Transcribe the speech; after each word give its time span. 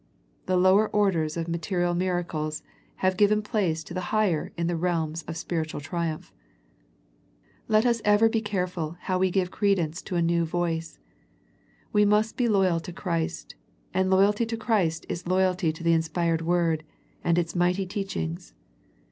The 0.47 0.57
lower 0.57 0.89
orders 0.89 1.37
of 1.37 1.47
material 1.47 1.93
miracles 1.93 2.63
have 3.05 3.15
given 3.17 3.43
place 3.43 3.83
to 3.83 3.93
the 3.93 4.05
higher 4.09 4.51
in 4.57 4.65
the 4.65 4.75
realms 4.75 5.21
of 5.27 5.37
spiritual 5.37 5.79
triumph. 5.79 6.33
Let 7.67 7.85
us 7.85 8.01
ever 8.03 8.27
be 8.27 8.41
careful 8.41 8.97
how 9.01 9.19
we 9.19 9.29
give 9.29 9.51
credence 9.51 10.01
to 10.01 10.15
a 10.15 10.21
new 10.23 10.43
voice. 10.43 10.97
We 11.93 12.03
must 12.03 12.35
be 12.35 12.49
loyal 12.49 12.79
to 12.79 12.91
Christ, 12.91 13.53
and 13.93 14.09
loyalty 14.09 14.47
to 14.47 14.57
Christ 14.57 15.05
is 15.07 15.27
loyalty 15.27 15.71
to 15.71 15.83
the 15.83 15.93
inspired 15.93 16.41
Word, 16.41 16.83
and 17.23 17.37
its 17.37 17.55
mighty 17.55 17.85
teachings. 17.85 18.55